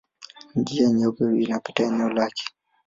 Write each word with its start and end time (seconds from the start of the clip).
Njia 0.55 0.87
Nyeupe 0.89 1.35
inapita 1.43 1.83
eneo 1.83 2.09
lake. 2.09 2.45